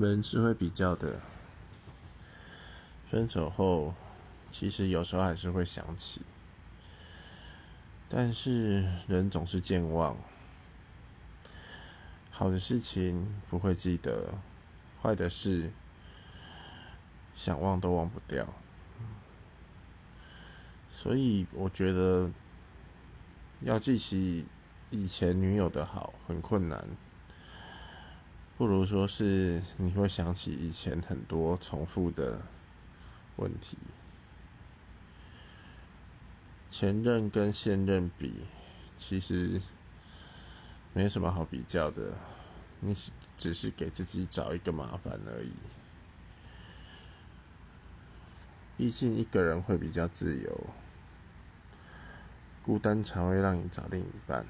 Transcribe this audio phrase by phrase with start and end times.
[0.00, 1.20] 人是会比较的，
[3.08, 3.94] 分手后，
[4.50, 6.20] 其实有时候还是会想起，
[8.08, 10.16] 但是人总是健忘，
[12.28, 14.34] 好的事情不会记得，
[15.00, 15.70] 坏的事
[17.36, 18.44] 想忘都忘不掉，
[20.90, 22.28] 所以我觉得
[23.60, 24.44] 要记起
[24.90, 26.84] 以前女友的好很困难。
[28.56, 32.40] 不如说是你会想起以前很多重复的
[33.36, 33.76] 问题，
[36.70, 38.32] 前任跟现任比，
[38.96, 39.60] 其实
[40.92, 42.12] 没什么好比较的，
[42.78, 42.96] 你
[43.36, 45.52] 只是给自己找一个麻烦而已。
[48.76, 50.66] 毕竟一个人会比较自由，
[52.62, 54.46] 孤单才会让你找另一半。